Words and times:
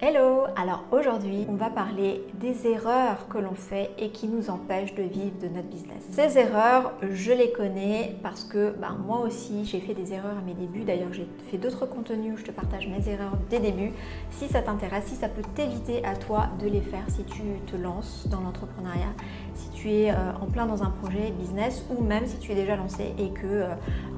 Hello 0.00 0.44
Alors 0.54 0.84
aujourd'hui, 0.92 1.44
on 1.48 1.56
va 1.56 1.70
parler 1.70 2.22
des 2.34 2.68
erreurs 2.68 3.26
que 3.28 3.36
l'on 3.36 3.56
fait 3.56 3.90
et 3.98 4.10
qui 4.10 4.28
nous 4.28 4.48
empêchent 4.48 4.94
de 4.94 5.02
vivre 5.02 5.36
de 5.42 5.48
notre 5.48 5.66
business. 5.66 6.04
Ces 6.12 6.38
erreurs, 6.38 6.92
je 7.02 7.32
les 7.32 7.50
connais 7.50 8.14
parce 8.22 8.44
que 8.44 8.76
ben, 8.78 8.96
moi 9.04 9.18
aussi, 9.18 9.64
j'ai 9.64 9.80
fait 9.80 9.94
des 9.94 10.12
erreurs 10.12 10.38
à 10.38 10.40
mes 10.42 10.54
débuts. 10.54 10.84
D'ailleurs, 10.84 11.12
j'ai 11.12 11.26
fait 11.50 11.58
d'autres 11.58 11.84
contenus 11.84 12.34
où 12.34 12.36
je 12.36 12.44
te 12.44 12.52
partage 12.52 12.86
mes 12.86 13.08
erreurs 13.08 13.36
des 13.50 13.58
débuts. 13.58 13.90
Si 14.30 14.46
ça 14.46 14.62
t'intéresse, 14.62 15.06
si 15.06 15.16
ça 15.16 15.28
peut 15.28 15.42
t'éviter 15.56 16.04
à 16.04 16.14
toi 16.14 16.46
de 16.60 16.68
les 16.68 16.80
faire 16.80 17.04
si 17.08 17.24
tu 17.24 17.42
te 17.66 17.74
lances 17.74 18.28
dans 18.30 18.40
l'entrepreneuriat, 18.40 19.14
si 19.54 19.68
tu 19.70 19.90
es 19.90 20.12
euh, 20.12 20.14
en 20.40 20.46
plein 20.46 20.66
dans 20.66 20.84
un 20.84 20.90
projet 20.90 21.32
business 21.36 21.84
ou 21.90 22.04
même 22.04 22.24
si 22.24 22.38
tu 22.38 22.52
es 22.52 22.54
déjà 22.54 22.76
lancé 22.76 23.14
et 23.18 23.30
que 23.30 23.46
euh, 23.46 23.66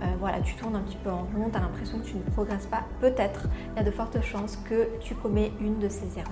euh, 0.02 0.06
voilà, 0.18 0.40
tu 0.40 0.54
tournes 0.56 0.76
un 0.76 0.82
petit 0.82 0.98
peu 1.02 1.08
en 1.08 1.22
rond, 1.34 1.48
tu 1.50 1.56
as 1.56 1.60
l'impression 1.60 1.98
que 2.00 2.04
tu 2.04 2.16
ne 2.16 2.22
progresses 2.34 2.66
pas, 2.66 2.84
peut-être 3.00 3.46
il 3.72 3.78
y 3.78 3.80
a 3.80 3.82
de 3.82 3.90
fortes 3.90 4.20
chances 4.20 4.56
que 4.68 4.88
tu 5.00 5.14
commets 5.14 5.52
une 5.58 5.69
de 5.78 5.88
ces 5.88 6.18
erreurs. 6.18 6.30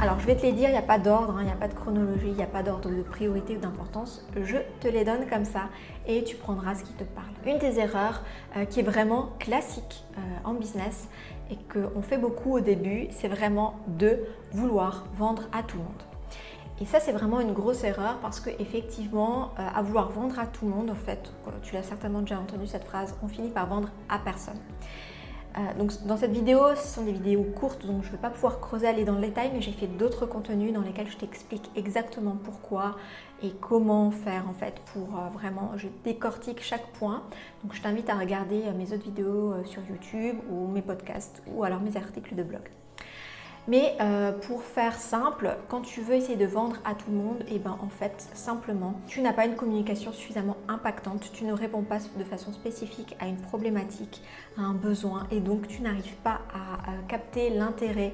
Alors 0.00 0.20
je 0.20 0.26
vais 0.26 0.36
te 0.36 0.42
les 0.42 0.52
dire, 0.52 0.68
il 0.68 0.72
n'y 0.72 0.78
a 0.78 0.82
pas 0.82 0.98
d'ordre, 0.98 1.36
hein, 1.36 1.40
il 1.40 1.46
n'y 1.46 1.52
a 1.52 1.56
pas 1.56 1.66
de 1.66 1.74
chronologie, 1.74 2.28
il 2.28 2.34
n'y 2.34 2.42
a 2.42 2.46
pas 2.46 2.62
d'ordre 2.62 2.88
de 2.88 3.02
priorité 3.02 3.56
ou 3.56 3.60
d'importance. 3.60 4.24
Je 4.40 4.58
te 4.80 4.86
les 4.86 5.04
donne 5.04 5.26
comme 5.28 5.44
ça 5.44 5.70
et 6.06 6.22
tu 6.22 6.36
prendras 6.36 6.76
ce 6.76 6.84
qui 6.84 6.92
te 6.92 7.02
parle. 7.02 7.26
Une 7.44 7.58
des 7.58 7.80
erreurs 7.80 8.22
euh, 8.56 8.64
qui 8.64 8.78
est 8.78 8.84
vraiment 8.84 9.30
classique 9.40 10.04
euh, 10.16 10.20
en 10.44 10.54
business 10.54 11.08
et 11.50 11.56
qu'on 11.72 12.00
fait 12.00 12.18
beaucoup 12.18 12.56
au 12.56 12.60
début, 12.60 13.08
c'est 13.10 13.28
vraiment 13.28 13.74
de 13.88 14.20
vouloir 14.52 15.06
vendre 15.16 15.48
à 15.52 15.64
tout 15.64 15.78
le 15.78 15.82
monde. 15.82 16.17
Et 16.80 16.84
ça, 16.84 17.00
c'est 17.00 17.12
vraiment 17.12 17.40
une 17.40 17.52
grosse 17.52 17.82
erreur 17.82 18.18
parce 18.22 18.38
qu'effectivement, 18.38 19.50
euh, 19.58 19.68
à 19.74 19.82
vouloir 19.82 20.10
vendre 20.10 20.38
à 20.38 20.46
tout 20.46 20.64
le 20.64 20.70
monde, 20.70 20.90
en 20.90 20.94
fait, 20.94 21.32
euh, 21.46 21.50
tu 21.62 21.74
l'as 21.74 21.82
certainement 21.82 22.20
déjà 22.20 22.38
entendu 22.38 22.66
cette 22.68 22.84
phrase, 22.84 23.16
on 23.22 23.28
finit 23.28 23.50
par 23.50 23.66
vendre 23.66 23.88
à 24.08 24.18
personne. 24.18 24.58
Euh, 25.56 25.60
donc 25.76 25.90
dans 26.06 26.16
cette 26.16 26.30
vidéo, 26.30 26.60
ce 26.76 26.86
sont 26.86 27.02
des 27.02 27.12
vidéos 27.12 27.42
courtes, 27.42 27.84
donc 27.84 28.04
je 28.04 28.08
ne 28.08 28.12
vais 28.12 28.18
pas 28.18 28.30
pouvoir 28.30 28.60
creuser 28.60 28.86
aller 28.86 29.04
dans 29.04 29.14
le 29.14 29.22
détail, 29.22 29.50
mais 29.52 29.60
j'ai 29.60 29.72
fait 29.72 29.88
d'autres 29.88 30.24
contenus 30.24 30.72
dans 30.72 30.82
lesquels 30.82 31.10
je 31.10 31.16
t'explique 31.16 31.68
exactement 31.74 32.36
pourquoi 32.44 32.94
et 33.42 33.50
comment 33.60 34.12
faire 34.12 34.44
en 34.48 34.52
fait 34.52 34.80
pour 34.92 35.08
vraiment, 35.32 35.72
je 35.76 35.88
décortique 36.04 36.62
chaque 36.62 36.86
point. 36.92 37.24
Donc 37.64 37.74
je 37.74 37.82
t'invite 37.82 38.08
à 38.08 38.14
regarder 38.14 38.62
mes 38.76 38.92
autres 38.92 39.04
vidéos 39.04 39.54
sur 39.64 39.82
YouTube 39.88 40.36
ou 40.52 40.68
mes 40.68 40.82
podcasts 40.82 41.42
ou 41.52 41.64
alors 41.64 41.80
mes 41.80 41.96
articles 41.96 42.36
de 42.36 42.42
blog. 42.44 42.68
Mais 43.66 43.96
euh, 44.00 44.32
pour 44.32 44.62
faire 44.62 44.94
simple, 44.94 45.56
quand 45.68 45.82
tu 45.82 46.00
veux 46.00 46.14
essayer 46.14 46.36
de 46.36 46.46
vendre 46.46 46.76
à 46.84 46.94
tout 46.94 47.10
le 47.10 47.16
monde, 47.16 47.42
et 47.48 47.56
eh 47.56 47.58
ben 47.58 47.76
en 47.82 47.88
fait 47.88 48.28
simplement, 48.32 49.00
tu 49.06 49.20
n'as 49.20 49.32
pas 49.32 49.44
une 49.44 49.56
communication 49.56 50.12
suffisamment 50.12 50.56
impactante, 50.68 51.30
tu 51.32 51.44
ne 51.44 51.52
réponds 51.52 51.82
pas 51.82 51.98
de 52.16 52.24
façon 52.24 52.52
spécifique 52.52 53.16
à 53.20 53.26
une 53.26 53.36
problématique, 53.36 54.22
à 54.56 54.62
un 54.62 54.74
besoin, 54.74 55.26
et 55.30 55.40
donc 55.40 55.68
tu 55.68 55.82
n'arrives 55.82 56.16
pas 56.24 56.40
à, 56.54 57.08
capter 57.08 57.50
l'intérêt 57.50 58.12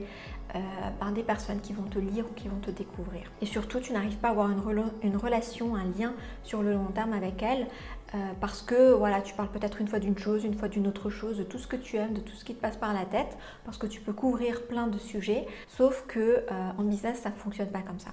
euh, 0.54 0.58
par 0.98 1.12
des 1.12 1.22
personnes 1.22 1.60
qui 1.60 1.72
vont 1.72 1.82
te 1.82 1.98
lire 1.98 2.24
ou 2.30 2.34
qui 2.34 2.48
vont 2.48 2.58
te 2.60 2.70
découvrir. 2.70 3.22
Et 3.40 3.46
surtout, 3.46 3.80
tu 3.80 3.92
n'arrives 3.92 4.18
pas 4.18 4.28
à 4.28 4.30
avoir 4.32 4.50
une, 4.50 5.16
relation, 5.16 5.74
un 5.74 5.84
lien 5.98 6.14
sur 6.42 6.62
le 6.62 6.74
long 6.74 6.92
terme 6.94 7.12
avec 7.12 7.42
elles 7.42 7.66
euh, 8.14 8.32
parce 8.40 8.62
que 8.62 8.92
voilà, 8.92 9.20
tu 9.20 9.34
parles 9.34 9.50
peut-être 9.50 9.80
une 9.80 9.88
fois 9.88 9.98
d'une 9.98 10.16
chose, 10.16 10.44
une 10.44 10.54
fois 10.54 10.68
d'une 10.68 10.86
autre 10.86 11.10
chose, 11.10 11.38
de 11.38 11.42
tout 11.42 11.58
ce 11.58 11.66
que 11.66 11.74
tu 11.74 11.96
aimes, 11.96 12.12
de 12.12 12.20
tout 12.20 12.34
ce 12.34 12.44
qui 12.44 12.54
te 12.54 12.60
passe 12.60 12.76
par 12.76 12.92
la 12.92 13.04
tête, 13.06 13.36
parce 13.64 13.76
que 13.76 13.86
tu 13.86 14.00
peux 14.00 14.12
couvrir 14.12 14.66
plein 14.66 14.86
de 14.86 14.98
sujets, 14.98 15.46
sauf 15.66 16.04
que 16.06 16.20
euh, 16.20 16.70
en 16.78 16.84
business, 16.84 17.20
ça 17.22 17.30
ne 17.30 17.34
fonctionne 17.34 17.70
pas 17.70 17.80
comme 17.80 17.98
ça. 17.98 18.10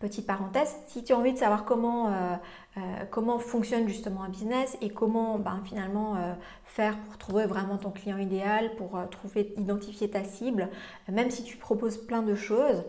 Petite 0.00 0.26
parenthèse, 0.26 0.74
si 0.86 1.04
tu 1.04 1.12
as 1.12 1.18
envie 1.18 1.34
de 1.34 1.38
savoir 1.38 1.64
comment, 1.64 2.08
euh, 2.08 2.80
comment 3.10 3.38
fonctionne 3.38 3.86
justement 3.88 4.22
un 4.22 4.30
business 4.30 4.76
et 4.80 4.88
comment 4.88 5.38
ben, 5.38 5.60
finalement 5.64 6.16
faire 6.64 6.98
pour 6.98 7.18
trouver 7.18 7.46
vraiment 7.46 7.76
ton 7.76 7.90
client 7.90 8.18
idéal, 8.18 8.74
pour 8.76 8.98
trouver, 9.10 9.54
identifier 9.58 10.10
ta 10.10 10.24
cible, 10.24 10.70
même 11.08 11.30
si 11.30 11.44
tu 11.44 11.56
proposes 11.56 11.98
plein 11.98 12.22
de 12.22 12.34
choses, 12.34 12.82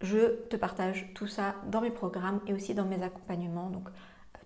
je 0.00 0.46
te 0.48 0.56
partage 0.56 1.10
tout 1.14 1.26
ça 1.26 1.56
dans 1.70 1.82
mes 1.82 1.90
programmes 1.90 2.40
et 2.46 2.54
aussi 2.54 2.72
dans 2.72 2.86
mes 2.86 3.02
accompagnements. 3.02 3.68
Donc, 3.68 3.88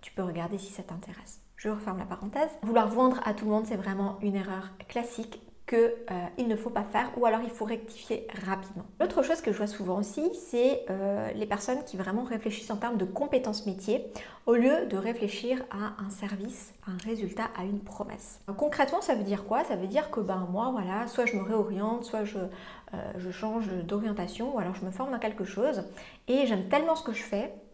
tu 0.01 0.11
peux 0.11 0.23
regarder 0.23 0.57
si 0.57 0.73
ça 0.73 0.83
t'intéresse. 0.83 1.39
Je 1.61 1.69
referme 1.69 1.99
la 1.99 2.05
parenthèse. 2.05 2.49
Vouloir 2.63 2.87
vendre 2.87 3.19
à 3.23 3.35
tout 3.35 3.45
le 3.45 3.51
monde, 3.51 3.67
c'est 3.67 3.75
vraiment 3.75 4.17
une 4.23 4.35
erreur 4.35 4.71
classique 4.87 5.39
qu'il 5.67 5.77
euh, 5.77 6.43
ne 6.43 6.55
faut 6.55 6.71
pas 6.71 6.83
faire 6.83 7.11
ou 7.17 7.25
alors 7.27 7.41
il 7.43 7.51
faut 7.51 7.65
rectifier 7.65 8.25
rapidement. 8.47 8.83
L'autre 8.99 9.21
chose 9.21 9.41
que 9.41 9.51
je 9.51 9.57
vois 9.57 9.67
souvent 9.67 9.99
aussi, 9.99 10.27
c'est 10.33 10.83
euh, 10.89 11.31
les 11.33 11.45
personnes 11.45 11.83
qui 11.83 11.97
vraiment 11.97 12.23
réfléchissent 12.23 12.71
en 12.71 12.77
termes 12.77 12.97
de 12.97 13.05
compétences 13.05 13.67
métiers 13.67 14.07
au 14.47 14.55
lieu 14.55 14.87
de 14.87 14.97
réfléchir 14.97 15.63
à 15.69 16.03
un 16.03 16.09
service, 16.09 16.73
à 16.87 16.93
un 16.93 16.97
résultat, 17.05 17.51
à 17.55 17.63
une 17.63 17.79
promesse. 17.79 18.39
concrètement, 18.57 19.01
ça 19.01 19.13
veut 19.13 19.23
dire 19.23 19.45
quoi? 19.45 19.63
Ça 19.63 19.75
veut 19.75 19.85
dire 19.85 20.09
que 20.09 20.19
ben 20.19 20.47
moi, 20.51 20.71
voilà, 20.71 21.05
soit 21.05 21.27
je 21.27 21.35
me 21.35 21.43
réoriente, 21.43 22.05
soit 22.05 22.23
je, 22.23 22.39
euh, 22.39 23.11
je 23.17 23.29
change 23.29 23.67
d'orientation 23.67 24.55
ou 24.55 24.57
alors 24.57 24.73
je 24.73 24.83
me 24.83 24.89
forme 24.89 25.13
à 25.13 25.19
quelque 25.19 25.43
chose 25.43 25.83
et 26.27 26.47
j'aime 26.47 26.69
tellement 26.69 26.95
ce 26.95 27.03
que 27.03 27.13
je 27.13 27.21
fais 27.21 27.53
euh, 27.53 27.70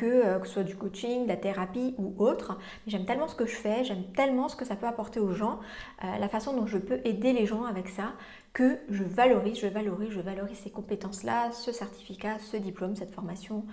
que, 0.00 0.06
euh, 0.06 0.38
que 0.38 0.46
ce 0.46 0.54
soit 0.54 0.62
du 0.62 0.76
coaching, 0.76 1.24
de 1.24 1.28
la 1.28 1.36
thérapie 1.36 1.94
ou 1.98 2.14
autre. 2.18 2.58
J'aime 2.86 3.04
tellement 3.04 3.28
ce 3.28 3.34
que 3.34 3.44
je 3.44 3.54
fais, 3.54 3.84
j'aime 3.84 4.04
tellement 4.16 4.48
ce 4.48 4.56
que 4.56 4.64
ça 4.64 4.74
peut 4.74 4.86
apporter 4.86 5.20
aux 5.20 5.32
gens, 5.32 5.60
euh, 6.04 6.16
la 6.18 6.28
façon 6.28 6.54
dont 6.54 6.66
je 6.66 6.78
peux 6.78 7.00
aider 7.04 7.34
les 7.34 7.44
gens 7.44 7.64
avec 7.64 7.88
ça, 7.88 8.14
que 8.54 8.78
je 8.88 9.04
valorise, 9.04 9.58
je 9.58 9.66
valorise, 9.66 10.10
je 10.10 10.20
valorise 10.20 10.58
ces 10.58 10.70
compétences-là, 10.70 11.52
ce 11.52 11.70
certificat, 11.70 12.38
ce 12.38 12.56
diplôme, 12.56 12.96
cette 12.96 13.12
formation, 13.12 13.66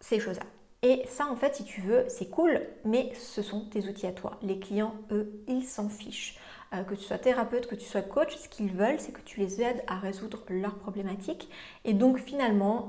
ces 0.00 0.18
choses-là. 0.18 0.46
Et 0.84 1.02
ça, 1.06 1.26
en 1.30 1.36
fait, 1.36 1.54
si 1.54 1.64
tu 1.64 1.82
veux, 1.82 2.04
c'est 2.08 2.30
cool, 2.30 2.60
mais 2.84 3.12
ce 3.14 3.42
sont 3.42 3.68
tes 3.68 3.86
outils 3.86 4.06
à 4.06 4.12
toi. 4.12 4.38
Les 4.42 4.58
clients, 4.58 4.94
eux, 5.10 5.44
ils 5.48 5.64
s'en 5.64 5.90
fichent. 5.90 6.38
Euh, 6.74 6.82
que 6.82 6.94
tu 6.94 7.02
sois 7.02 7.18
thérapeute, 7.18 7.66
que 7.66 7.74
tu 7.74 7.84
sois 7.84 8.00
coach, 8.00 8.34
ce 8.34 8.48
qu'ils 8.48 8.72
veulent, 8.72 8.98
c'est 8.98 9.12
que 9.12 9.20
tu 9.20 9.38
les 9.38 9.60
aides 9.60 9.84
à 9.86 9.98
résoudre 9.98 10.42
leurs 10.48 10.76
problématiques. 10.76 11.50
Et 11.84 11.92
donc 11.92 12.18
finalement, 12.18 12.88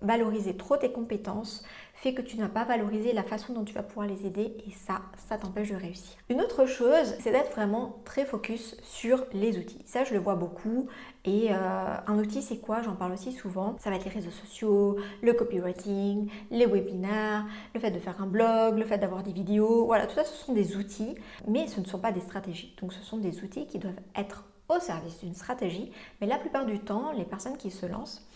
valoriser 0.00 0.56
trop 0.56 0.76
tes 0.76 0.92
compétences 0.92 1.66
fait 1.96 2.12
que 2.12 2.20
tu 2.20 2.36
n'as 2.36 2.48
pas 2.48 2.64
valorisé 2.64 3.12
la 3.12 3.22
façon 3.22 3.54
dont 3.54 3.64
tu 3.64 3.72
vas 3.72 3.82
pouvoir 3.82 4.06
les 4.06 4.26
aider 4.26 4.54
et 4.66 4.70
ça, 4.70 5.00
ça 5.28 5.38
t'empêche 5.38 5.70
de 5.70 5.76
réussir. 5.76 6.16
Une 6.28 6.42
autre 6.42 6.66
chose, 6.66 7.14
c'est 7.20 7.32
d'être 7.32 7.52
vraiment 7.52 7.96
très 8.04 8.26
focus 8.26 8.76
sur 8.82 9.24
les 9.32 9.58
outils. 9.58 9.82
Ça, 9.86 10.04
je 10.04 10.12
le 10.12 10.20
vois 10.20 10.34
beaucoup. 10.34 10.88
Et 11.24 11.48
euh, 11.50 11.96
un 12.06 12.18
outil, 12.18 12.42
c'est 12.42 12.58
quoi? 12.58 12.82
J'en 12.82 12.94
parle 12.94 13.12
aussi 13.12 13.32
souvent. 13.32 13.76
Ça 13.78 13.88
va 13.88 13.96
être 13.96 14.04
les 14.04 14.10
réseaux 14.10 14.30
sociaux, 14.30 14.98
le 15.22 15.32
copywriting, 15.32 16.28
les 16.50 16.66
webinaires, 16.66 17.46
le 17.74 17.80
fait 17.80 17.90
de 17.90 17.98
faire 17.98 18.20
un 18.22 18.26
blog, 18.26 18.78
le 18.78 18.84
fait 18.84 18.98
d'avoir 18.98 19.22
des 19.22 19.32
vidéos. 19.32 19.86
Voilà, 19.86 20.06
tout 20.06 20.14
ça, 20.14 20.24
ce 20.24 20.36
sont 20.36 20.52
des 20.52 20.76
outils, 20.76 21.14
mais 21.48 21.66
ce 21.66 21.80
ne 21.80 21.86
sont 21.86 21.98
pas 21.98 22.12
des 22.12 22.20
stratégies. 22.20 22.76
Donc, 22.80 22.92
ce 22.92 23.02
sont 23.02 23.16
des 23.16 23.42
outils 23.42 23.66
qui 23.66 23.78
doivent 23.78 23.94
être 24.14 24.44
au 24.68 24.78
service 24.80 25.20
d'une 25.20 25.34
stratégie. 25.34 25.90
Mais 26.20 26.26
la 26.26 26.38
plupart 26.38 26.66
du 26.66 26.78
temps, 26.78 27.12
les 27.12 27.24
personnes 27.24 27.56
qui 27.56 27.70
se 27.70 27.86
lancent, 27.86 28.26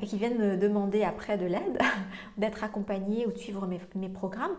et 0.00 0.06
qui 0.06 0.18
viennent 0.18 0.38
me 0.38 0.56
demander 0.56 1.04
après 1.04 1.38
de 1.38 1.46
l'aide, 1.46 1.78
d'être 2.36 2.64
accompagnée 2.64 3.26
ou 3.26 3.32
de 3.32 3.38
suivre 3.38 3.66
mes, 3.66 4.08
programmes, 4.08 4.56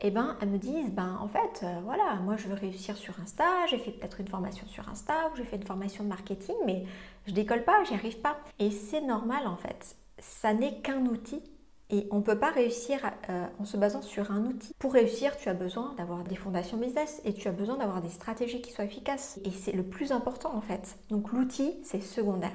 eh 0.00 0.10
ben, 0.10 0.36
elles 0.40 0.48
me 0.48 0.58
disent, 0.58 0.90
ben, 0.92 1.18
en 1.20 1.28
fait, 1.28 1.62
euh, 1.62 1.80
voilà, 1.84 2.16
moi 2.22 2.36
je 2.36 2.48
veux 2.48 2.54
réussir 2.54 2.96
sur 2.96 3.18
Insta, 3.20 3.44
j'ai 3.68 3.78
fait 3.78 3.90
peut-être 3.90 4.20
une 4.20 4.28
formation 4.28 4.66
sur 4.66 4.88
Insta 4.88 5.30
ou 5.32 5.36
j'ai 5.36 5.44
fait 5.44 5.56
une 5.56 5.62
formation 5.64 6.04
de 6.04 6.08
marketing, 6.08 6.56
mais 6.66 6.84
je 7.26 7.32
décolle 7.32 7.64
pas, 7.64 7.84
j'y 7.84 7.94
arrive 7.94 8.18
pas. 8.20 8.38
Et 8.58 8.70
c'est 8.70 9.00
normal 9.00 9.46
en 9.46 9.56
fait. 9.56 9.96
Ça 10.18 10.54
n'est 10.54 10.80
qu'un 10.80 11.06
outil 11.06 11.42
et 11.92 12.08
on 12.10 12.16
ne 12.16 12.22
peut 12.22 12.38
pas 12.38 12.50
réussir 12.50 12.98
euh, 13.28 13.46
en 13.60 13.64
se 13.66 13.76
basant 13.76 14.00
sur 14.00 14.32
un 14.32 14.44
outil. 14.46 14.74
Pour 14.78 14.94
réussir, 14.94 15.36
tu 15.36 15.48
as 15.50 15.54
besoin 15.54 15.94
d'avoir 15.98 16.24
des 16.24 16.36
fondations 16.36 16.78
business 16.78 17.20
et 17.24 17.34
tu 17.34 17.46
as 17.48 17.52
besoin 17.52 17.76
d'avoir 17.76 18.00
des 18.00 18.08
stratégies 18.08 18.62
qui 18.62 18.72
soient 18.72 18.86
efficaces. 18.86 19.38
Et 19.44 19.50
c'est 19.50 19.72
le 19.72 19.82
plus 19.82 20.10
important 20.10 20.56
en 20.56 20.62
fait. 20.62 20.96
Donc 21.10 21.30
l'outil, 21.32 21.74
c'est 21.84 22.00
secondaire. 22.00 22.50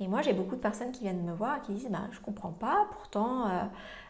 Et 0.00 0.06
moi, 0.06 0.20
j'ai 0.20 0.34
beaucoup 0.34 0.54
de 0.54 0.60
personnes 0.60 0.92
qui 0.92 1.00
viennent 1.00 1.24
me 1.24 1.32
voir 1.32 1.56
et 1.56 1.60
qui 1.62 1.72
disent 1.72 1.88
bah, 1.90 2.06
Je 2.12 2.20
comprends 2.20 2.52
pas, 2.52 2.86
pourtant 2.92 3.48
euh, 3.48 3.62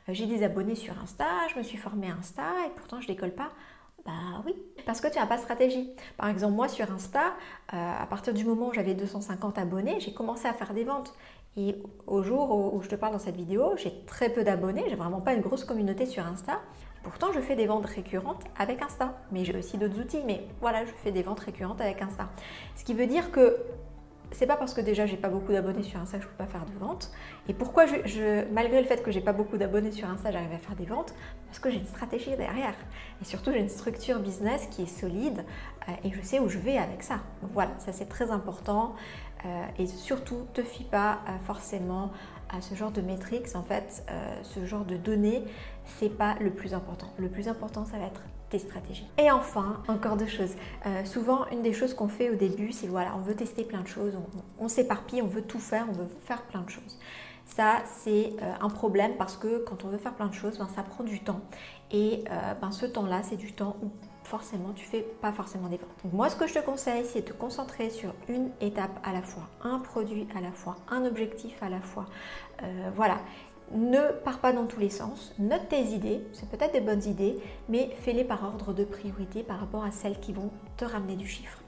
j'ai 0.08 0.26
des 0.26 0.42
abonnés 0.42 0.74
sur 0.74 0.98
Insta, 1.00 1.24
je 1.52 1.58
me 1.58 1.62
suis 1.62 1.78
formée 1.78 2.10
à 2.10 2.14
Insta 2.14 2.42
et 2.66 2.70
pourtant 2.76 3.00
je 3.00 3.06
décolle 3.06 3.32
pas. 3.32 3.50
Bah 4.04 4.42
oui, 4.44 4.54
parce 4.84 5.00
que 5.00 5.08
tu 5.08 5.18
n'as 5.18 5.26
pas 5.26 5.36
de 5.36 5.42
stratégie. 5.42 5.90
Par 6.18 6.28
exemple, 6.28 6.54
moi 6.54 6.68
sur 6.68 6.90
Insta, 6.92 7.28
euh, 7.72 8.02
à 8.02 8.06
partir 8.06 8.34
du 8.34 8.44
moment 8.44 8.68
où 8.68 8.72
j'avais 8.74 8.94
250 8.94 9.56
abonnés, 9.56 9.98
j'ai 10.00 10.12
commencé 10.12 10.46
à 10.46 10.52
faire 10.52 10.74
des 10.74 10.84
ventes. 10.84 11.14
Et 11.56 11.76
au 12.06 12.22
jour 12.22 12.74
où 12.74 12.82
je 12.82 12.88
te 12.88 12.96
parle 12.96 13.12
dans 13.12 13.18
cette 13.18 13.36
vidéo, 13.36 13.74
j'ai 13.76 13.92
très 14.06 14.28
peu 14.28 14.42
d'abonnés, 14.42 14.84
j'ai 14.88 14.96
vraiment 14.96 15.20
pas 15.20 15.34
une 15.34 15.40
grosse 15.40 15.64
communauté 15.64 16.04
sur 16.04 16.26
Insta. 16.26 16.60
Pourtant, 17.04 17.32
je 17.32 17.40
fais 17.40 17.54
des 17.54 17.66
ventes 17.66 17.86
récurrentes 17.86 18.42
avec 18.58 18.82
Insta. 18.82 19.14
Mais 19.30 19.44
j'ai 19.44 19.56
aussi 19.56 19.78
d'autres 19.78 20.00
outils, 20.00 20.22
mais 20.26 20.48
voilà, 20.60 20.84
je 20.84 20.90
fais 20.90 21.12
des 21.12 21.22
ventes 21.22 21.40
récurrentes 21.40 21.80
avec 21.80 22.02
Insta. 22.02 22.28
Ce 22.74 22.84
qui 22.84 22.94
veut 22.94 23.06
dire 23.06 23.30
que 23.30 23.58
c'est 24.34 24.46
pas 24.46 24.56
parce 24.56 24.74
que 24.74 24.80
déjà 24.80 25.06
j'ai 25.06 25.16
pas 25.16 25.28
beaucoup 25.28 25.52
d'abonnés 25.52 25.82
sur 25.82 25.98
Insta 26.00 26.18
que 26.18 26.24
je 26.24 26.28
peux 26.28 26.36
pas 26.36 26.46
faire 26.46 26.66
de 26.66 26.78
ventes. 26.78 27.10
Et 27.48 27.54
pourquoi 27.54 27.86
je, 27.86 28.44
malgré 28.52 28.80
le 28.80 28.86
fait 28.86 29.02
que 29.02 29.10
j'ai 29.10 29.20
pas 29.20 29.32
beaucoup 29.32 29.56
d'abonnés 29.56 29.92
sur 29.92 30.08
Insta, 30.08 30.30
j'arrive 30.30 30.52
à 30.52 30.58
faire 30.58 30.76
des 30.76 30.86
ventes? 30.86 31.14
Parce 31.46 31.58
que 31.58 31.70
j'ai 31.70 31.78
une 31.78 31.86
stratégie 31.86 32.36
derrière. 32.36 32.74
Et 33.22 33.24
surtout, 33.24 33.52
j'ai 33.52 33.60
une 33.60 33.68
structure 33.68 34.18
business 34.18 34.66
qui 34.70 34.82
est 34.82 34.86
solide 34.86 35.44
euh, 35.88 35.92
et 36.04 36.12
je 36.12 36.20
sais 36.20 36.40
où 36.40 36.48
je 36.48 36.58
vais 36.58 36.76
avec 36.76 37.02
ça. 37.02 37.20
Donc 37.42 37.52
voilà, 37.52 37.70
ça 37.78 37.92
c'est 37.92 38.08
très 38.08 38.30
important. 38.30 38.94
Euh, 39.44 39.66
et 39.78 39.86
surtout, 39.86 40.46
te 40.52 40.62
fie 40.62 40.84
pas 40.84 41.20
euh, 41.28 41.38
forcément 41.46 42.10
ce 42.60 42.74
genre 42.74 42.90
de 42.90 43.00
métriques. 43.00 43.46
En 43.54 43.62
fait, 43.62 44.04
ce 44.42 44.64
genre 44.64 44.84
de 44.84 44.96
données, 44.96 45.42
c'est 45.98 46.08
pas 46.08 46.36
le 46.40 46.50
plus 46.50 46.74
important. 46.74 47.08
Le 47.18 47.28
plus 47.28 47.48
important, 47.48 47.84
ça 47.84 47.98
va 47.98 48.06
être 48.06 48.22
tes 48.50 48.58
stratégies. 48.58 49.06
Et 49.18 49.30
enfin, 49.30 49.82
encore 49.88 50.16
deux 50.16 50.26
choses. 50.26 50.54
Euh, 50.86 51.04
souvent, 51.04 51.46
une 51.50 51.62
des 51.62 51.72
choses 51.72 51.94
qu'on 51.94 52.08
fait 52.08 52.30
au 52.30 52.34
début, 52.34 52.72
c'est 52.72 52.86
voilà, 52.86 53.14
on 53.16 53.20
veut 53.20 53.34
tester 53.34 53.64
plein 53.64 53.80
de 53.80 53.88
choses, 53.88 54.14
on, 54.58 54.68
s'éparpille, 54.68 55.22
on 55.22 55.26
veut 55.26 55.42
tout 55.42 55.58
faire, 55.58 55.86
on 55.88 55.92
veut 55.92 56.08
faire 56.24 56.42
plein 56.42 56.62
de 56.62 56.70
choses. 56.70 56.98
Ça, 57.46 57.82
c'est 57.84 58.32
euh, 58.42 58.52
un 58.60 58.70
problème 58.70 59.16
parce 59.18 59.36
que 59.36 59.58
quand 59.64 59.84
on 59.84 59.88
veut 59.88 59.98
faire 59.98 60.14
plein 60.14 60.26
de 60.26 60.34
choses, 60.34 60.58
ben, 60.58 60.68
ça 60.74 60.82
prend 60.82 61.04
du 61.04 61.20
temps. 61.20 61.40
Et 61.90 62.24
euh, 62.30 62.54
ben, 62.60 62.70
ce 62.70 62.86
temps-là, 62.86 63.22
c'est 63.22 63.36
du 63.36 63.52
temps 63.52 63.76
où 63.82 63.90
forcément 64.24 64.72
tu 64.74 64.84
fais 64.84 65.02
pas 65.02 65.32
forcément 65.32 65.68
des 65.68 65.76
ventes. 65.76 66.12
Moi, 66.12 66.28
ce 66.28 66.36
que 66.36 66.46
je 66.46 66.54
te 66.54 66.58
conseille, 66.58 67.04
c'est 67.04 67.20
de 67.20 67.26
te 67.26 67.32
concentrer 67.32 67.90
sur 67.90 68.12
une 68.28 68.50
étape 68.60 68.98
à 69.04 69.12
la 69.12 69.22
fois, 69.22 69.44
un 69.62 69.78
produit 69.78 70.26
à 70.36 70.40
la 70.40 70.50
fois, 70.52 70.76
un 70.90 71.04
objectif 71.04 71.62
à 71.62 71.68
la 71.68 71.80
fois. 71.80 72.06
voilà 72.94 73.18
ne 73.72 74.12
pars 74.24 74.38
pas 74.38 74.52
dans 74.52 74.66
tous 74.66 74.80
les 74.80 74.90
sens, 74.90 75.34
note 75.38 75.68
tes 75.68 75.82
idées, 75.82 76.20
c'est 76.32 76.48
peut-être 76.48 76.72
des 76.72 76.80
bonnes 76.80 77.04
idées, 77.04 77.38
mais 77.68 77.90
fais-les 78.00 78.24
par 78.24 78.44
ordre 78.44 78.72
de 78.72 78.84
priorité 78.84 79.42
par 79.42 79.58
rapport 79.58 79.84
à 79.84 79.90
celles 79.90 80.20
qui 80.20 80.32
vont 80.32 80.50
te 80.76 80.84
ramener 80.84 81.16
du 81.16 81.26
chiffre. 81.26 81.63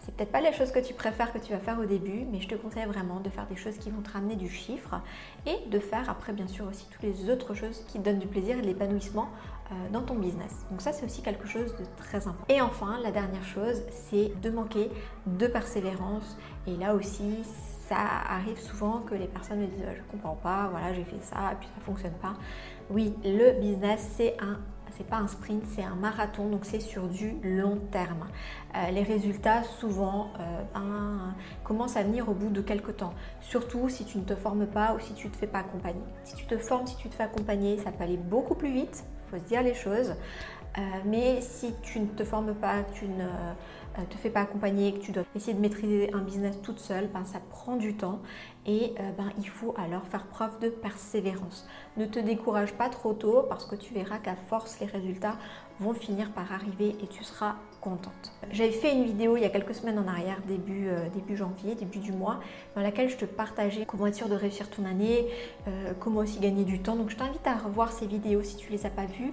C'est 0.00 0.14
peut-être 0.14 0.32
pas 0.32 0.40
les 0.40 0.52
choses 0.52 0.72
que 0.72 0.78
tu 0.78 0.94
préfères 0.94 1.32
que 1.32 1.38
tu 1.38 1.52
vas 1.52 1.58
faire 1.58 1.78
au 1.78 1.84
début, 1.84 2.24
mais 2.30 2.40
je 2.40 2.48
te 2.48 2.54
conseille 2.54 2.86
vraiment 2.86 3.20
de 3.20 3.28
faire 3.28 3.46
des 3.46 3.56
choses 3.56 3.76
qui 3.76 3.90
vont 3.90 4.00
te 4.00 4.10
ramener 4.10 4.34
du 4.34 4.48
chiffre 4.48 5.00
et 5.46 5.68
de 5.68 5.78
faire 5.78 6.08
après 6.08 6.32
bien 6.32 6.46
sûr 6.46 6.66
aussi 6.66 6.86
toutes 6.90 7.02
les 7.02 7.28
autres 7.30 7.54
choses 7.54 7.84
qui 7.86 7.98
donnent 7.98 8.18
du 8.18 8.26
plaisir 8.26 8.58
et 8.58 8.62
de 8.62 8.66
l'épanouissement 8.66 9.28
euh, 9.70 9.74
dans 9.92 10.02
ton 10.02 10.14
business. 10.14 10.64
Donc 10.70 10.80
ça 10.80 10.92
c'est 10.92 11.04
aussi 11.04 11.22
quelque 11.22 11.46
chose 11.46 11.76
de 11.76 11.84
très 11.98 12.26
important. 12.26 12.46
Et 12.48 12.60
enfin, 12.60 12.98
la 13.02 13.10
dernière 13.10 13.44
chose, 13.44 13.82
c'est 13.90 14.32
de 14.40 14.50
manquer 14.50 14.90
de 15.26 15.46
persévérance 15.46 16.38
et 16.66 16.76
là 16.76 16.94
aussi 16.94 17.44
ça 17.88 17.98
arrive 18.28 18.58
souvent 18.58 19.00
que 19.00 19.14
les 19.14 19.26
personnes 19.26 19.60
me 19.60 19.66
disent 19.66 19.84
je 19.94 20.02
comprends 20.10 20.36
pas, 20.36 20.68
voilà 20.70 20.94
j'ai 20.94 21.04
fait 21.04 21.22
ça, 21.22 21.54
puis 21.58 21.68
ça 21.74 21.80
fonctionne 21.82 22.14
pas. 22.22 22.34
Oui, 22.88 23.14
le 23.22 23.60
business 23.60 24.14
c'est 24.16 24.36
un 24.40 24.58
c'est 24.96 25.06
pas 25.06 25.16
un 25.16 25.28
sprint, 25.28 25.64
c'est 25.74 25.82
un 25.82 25.94
marathon, 25.94 26.48
donc 26.48 26.64
c'est 26.64 26.80
sur 26.80 27.08
du 27.08 27.36
long 27.42 27.78
terme. 27.90 28.26
Euh, 28.76 28.90
les 28.90 29.02
résultats 29.02 29.62
souvent 29.62 30.32
euh, 30.38 30.62
ben, 30.74 31.34
commencent 31.64 31.96
à 31.96 32.02
venir 32.02 32.28
au 32.28 32.34
bout 32.34 32.50
de 32.50 32.60
quelques 32.60 32.96
temps, 32.96 33.14
surtout 33.40 33.88
si 33.88 34.04
tu 34.04 34.18
ne 34.18 34.24
te 34.24 34.34
formes 34.34 34.66
pas 34.66 34.94
ou 34.94 35.00
si 35.00 35.14
tu 35.14 35.28
ne 35.28 35.32
te 35.32 35.36
fais 35.36 35.46
pas 35.46 35.60
accompagner. 35.60 36.02
Si 36.24 36.36
tu 36.36 36.46
te 36.46 36.56
formes, 36.58 36.86
si 36.86 36.96
tu 36.96 37.08
te 37.08 37.14
fais 37.14 37.24
accompagner, 37.24 37.78
ça 37.78 37.92
peut 37.92 38.04
aller 38.04 38.16
beaucoup 38.16 38.54
plus 38.54 38.72
vite, 38.72 39.04
il 39.26 39.30
faut 39.30 39.44
se 39.44 39.48
dire 39.48 39.62
les 39.62 39.74
choses. 39.74 40.14
Euh, 40.78 40.80
mais 41.04 41.40
si 41.40 41.74
tu 41.82 42.00
ne 42.00 42.06
te 42.06 42.24
formes 42.24 42.54
pas, 42.54 42.84
tu 42.94 43.06
ne 43.06 43.24
euh, 43.24 44.04
te 44.08 44.16
fais 44.16 44.30
pas 44.30 44.42
accompagner, 44.42 44.94
que 44.94 45.00
tu 45.00 45.12
dois 45.12 45.24
essayer 45.34 45.54
de 45.54 45.60
maîtriser 45.60 46.12
un 46.12 46.20
business 46.20 46.60
toute 46.62 46.78
seule, 46.78 47.08
ben, 47.08 47.24
ça 47.24 47.40
prend 47.50 47.76
du 47.76 47.96
temps 47.96 48.20
et 48.66 48.94
euh, 49.00 49.10
ben, 49.18 49.30
il 49.38 49.48
faut 49.48 49.74
alors 49.76 50.06
faire 50.06 50.26
preuve 50.26 50.58
de 50.60 50.68
persévérance. 50.68 51.68
Ne 51.96 52.06
te 52.06 52.20
décourage 52.20 52.72
pas 52.74 52.88
trop 52.88 53.14
tôt 53.14 53.44
parce 53.48 53.64
que 53.64 53.74
tu 53.74 53.92
verras 53.94 54.18
qu'à 54.18 54.36
force 54.36 54.78
les 54.80 54.86
résultats 54.86 55.36
vont 55.80 55.94
finir 55.94 56.30
par 56.30 56.52
arriver 56.52 56.94
et 57.02 57.06
tu 57.06 57.24
seras 57.24 57.56
contente. 57.80 58.32
J'avais 58.52 58.70
fait 58.70 58.92
une 58.92 59.04
vidéo 59.04 59.36
il 59.36 59.42
y 59.42 59.46
a 59.46 59.48
quelques 59.48 59.74
semaines 59.74 59.98
en 59.98 60.06
arrière, 60.06 60.38
début, 60.46 60.88
euh, 60.88 61.08
janvier, 61.34 61.74
début 61.74 61.98
du 61.98 62.12
mois, 62.12 62.40
dans 62.76 62.82
laquelle 62.82 63.08
je 63.08 63.16
te 63.16 63.24
partageais 63.24 63.86
comment 63.86 64.06
être 64.06 64.14
sûr 64.14 64.28
de 64.28 64.34
réussir 64.34 64.68
ton 64.68 64.84
année, 64.84 65.26
euh, 65.66 65.92
comment 65.98 66.20
aussi 66.20 66.38
gagner 66.38 66.64
du 66.64 66.80
temps. 66.80 66.96
Donc 66.96 67.08
je 67.10 67.16
t'invite 67.16 67.46
à 67.46 67.54
revoir 67.54 67.92
ces 67.92 68.06
vidéos 68.06 68.42
si 68.42 68.56
tu 68.56 68.70
les 68.70 68.84
as 68.84 68.90
pas 68.90 69.06
vues, 69.06 69.32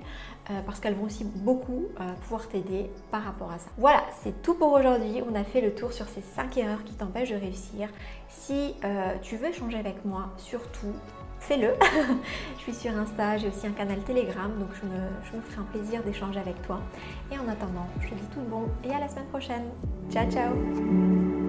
euh, 0.49 0.61
parce 0.65 0.79
qu'elles 0.79 0.95
vont 0.95 1.05
aussi 1.05 1.25
beaucoup 1.25 1.87
pouvoir 2.21 2.47
t'aider 2.47 2.89
par 3.11 3.23
rapport 3.23 3.51
à 3.51 3.59
ça. 3.59 3.69
Voilà, 3.77 4.03
c'est 4.23 4.41
tout 4.41 4.53
pour 4.53 4.71
aujourd'hui. 4.71 5.21
On 5.29 5.35
a 5.35 5.43
fait 5.43 5.61
le 5.61 5.75
tour 5.75 5.91
sur 5.91 6.07
ces 6.07 6.21
5 6.21 6.57
erreurs 6.57 6.83
qui 6.85 6.93
t'empêchent 6.93 7.31
de 7.31 7.35
réussir. 7.35 7.89
Si 8.29 8.75
tu 9.21 9.35
veux 9.35 9.47
échanger 9.47 9.77
avec 9.77 10.05
moi, 10.05 10.29
surtout, 10.37 10.93
fais-le. 11.39 11.73
je 12.57 12.61
suis 12.61 12.73
sur 12.73 12.91
Insta, 12.97 13.37
j'ai 13.37 13.47
aussi 13.47 13.67
un 13.67 13.71
canal 13.71 13.99
Telegram, 13.99 14.51
donc 14.59 14.69
je 14.73 14.87
me, 14.87 14.99
je 15.23 15.39
ferai 15.49 15.61
un 15.61 15.65
plaisir 15.71 16.03
d'échanger 16.03 16.39
avec 16.39 16.61
toi. 16.63 16.81
Et 17.31 17.37
en 17.37 17.47
attendant, 17.47 17.87
je 18.01 18.09
te 18.09 18.13
dis 18.15 18.27
tout 18.33 18.39
le 18.39 18.47
bon 18.47 18.65
et 18.83 18.91
à 18.91 18.99
la 18.99 19.07
semaine 19.07 19.27
prochaine. 19.27 19.65
Ciao, 20.11 20.29
ciao 20.29 21.46